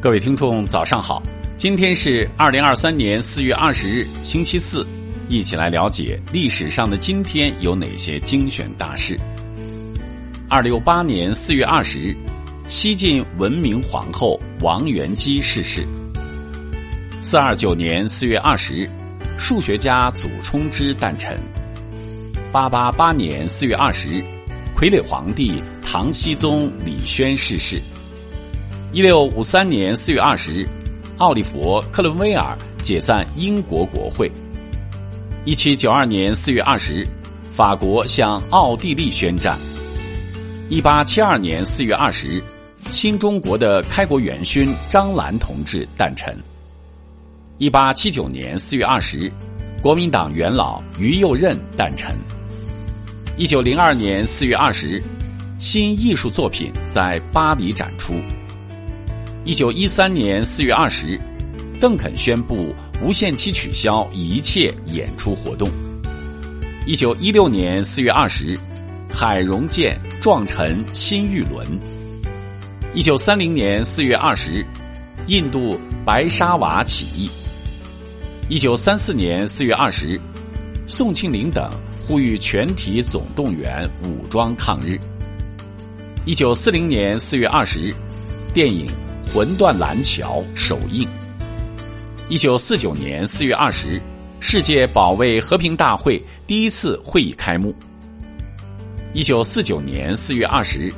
[0.00, 1.20] 各位听众，早上好！
[1.56, 4.86] 今天是二零二三年四月二十日，星期四，
[5.28, 9.18] 一起来了解历史上的今天有哪些精选大事。
[10.48, 12.16] 二六八年四月二十日，
[12.68, 15.84] 西晋文明皇后王元姬逝世。
[17.20, 18.88] 四二九年四月二十日，
[19.36, 21.36] 数学家祖冲之诞辰。
[22.52, 24.22] 八八八年四月二十日，
[24.76, 27.82] 傀儡皇帝唐僖宗李轩逝世。
[28.90, 30.66] 一六五三年四月二十日，
[31.18, 34.32] 奥利弗·克伦威尔解散英国国会。
[35.44, 37.06] 一七九二年四月二十日，
[37.52, 39.58] 法国向奥地利宣战。
[40.70, 42.42] 一八七二年四月二十日，
[42.90, 46.34] 新中国的开国元勋张澜同志诞辰。
[47.58, 49.30] 一八七九年四月二十日，
[49.82, 52.16] 国民党元老于右任诞辰。
[53.36, 55.02] 一九零二年四月二十日，
[55.58, 58.14] 新艺术作品在巴黎展出。
[59.48, 61.18] 一九一三年四月二十日，
[61.80, 65.70] 邓肯宣布无限期取消一切演出活动。
[66.86, 68.58] 一九一六年四月二十日，
[69.10, 71.66] 海荣舰撞沉新玉轮。
[72.92, 74.66] 一九三零年四月二十日，
[75.28, 77.30] 印度白沙瓦起义。
[78.50, 80.20] 一九三四年四月二十日，
[80.86, 81.70] 宋庆龄等
[82.06, 84.98] 呼吁全体总动员武装抗日。
[86.26, 87.94] 一九四零年四月二十日，
[88.52, 88.86] 电影。
[89.32, 91.06] 魂断蓝桥首映。
[92.30, 94.02] 一九四九年四月二十日，
[94.40, 97.74] 世界保卫和平大会第一次会议开幕。
[99.12, 100.92] 一九四九年四月二十日，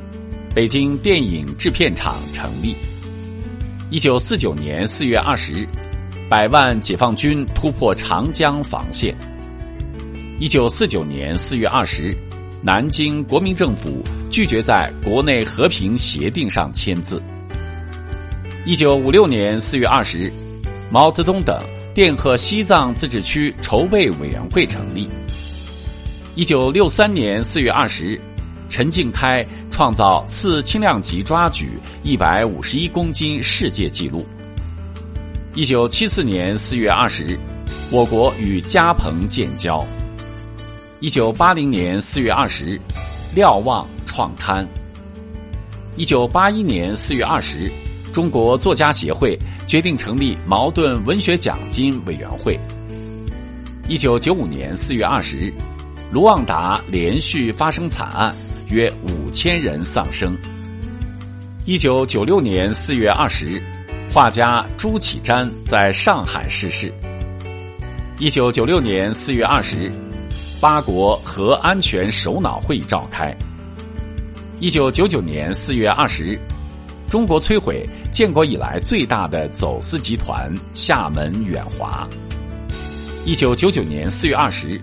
[0.55, 2.77] 北京电影制片厂成立。
[3.91, 5.69] 一九四九年四月二十日，
[6.29, 9.13] 百万解放军突破长江防线。
[10.39, 12.17] 一九四九年四月二十日，
[12.63, 14.01] 南京国民政府
[14.31, 17.21] 拒绝在国内和平协定上签字。
[18.67, 20.31] 一九五六年四月二十日，
[20.91, 21.59] 毛泽东等
[21.95, 25.09] 电贺西藏自治区筹备委员会成立。
[26.35, 28.21] 一九六三年四月二十日，
[28.69, 34.27] 陈静开创造次轻量级抓举一百五十一公斤世界纪录。
[35.55, 37.39] 一九七四年四月二十日，
[37.91, 39.83] 我国与加蓬建交。
[41.01, 42.81] 一九八零年四月二十日，
[43.35, 44.69] 瞭望创刊。
[45.97, 47.73] 一九八一年四月二十日。
[48.13, 52.59] 中国作家协会决定成立茅盾文学奖金委员会。
[53.89, 55.53] 一九九五年四月二十日，
[56.13, 58.35] 卢旺达连续发生惨案，
[58.69, 60.37] 约五千人丧生。
[61.67, 63.63] 一九九六年四月二十日，
[64.13, 66.93] 画家朱启瞻在上海逝世。
[68.19, 69.93] 一九九六年四月二十日，
[70.61, 73.35] 八国核安全首脑会议召开。
[74.59, 76.39] 一九九九年四月二十日，
[77.11, 77.87] 中国摧毁。
[78.11, 82.09] 建国以来最大的走私集团厦门远华。
[83.25, 84.81] 一九九九年四月二十日，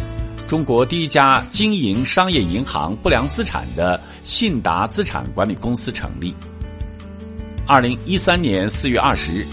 [0.47, 6.33] 中国第一家经营商业银行不良资产的信达资产管理公司成立。
[7.67, 9.45] 二零一三年四月二十日，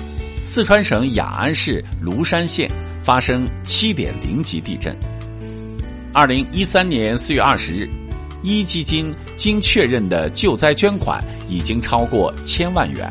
[0.47, 2.71] 四川省雅安市芦山县
[3.03, 4.97] 发生七点零级地震。
[6.13, 7.91] 二零一三年四月二十日，
[8.45, 13.11] 一基金经确认的救灾捐款已经超过千万元。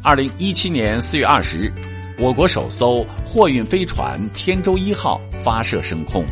[0.00, 1.72] 二零一七年四月二十日，
[2.18, 6.24] 我国首艘货运飞船“天舟一号”发射升空。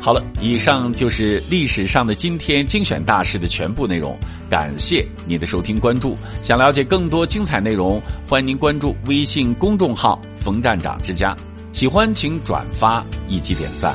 [0.00, 4.18] 好了，以上就是历史上的今天精选大事的全部内容。
[4.50, 6.16] 感谢您的收听关注。
[6.42, 11.36] 想了解更多精彩内容，欢迎您关注微信公众号“冯站长之家”。
[11.72, 13.94] 喜欢请转发以及点赞。